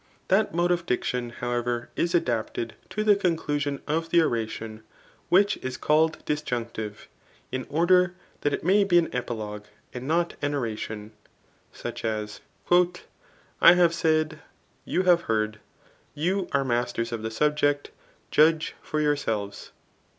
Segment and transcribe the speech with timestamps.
[0.29, 4.81] That mode of diction, however, is adapted to the conclusion of the oration,
[5.29, 7.07] which is called disjunctive,
[7.51, 11.11] in order that it may be an epilogue, and not an oration;
[11.71, 12.41] such as,
[12.71, 14.39] I have said,
[14.85, 15.59] you have heard,
[16.15, 17.91] you are masters of the subject,
[18.31, 19.71] judge for yourselves."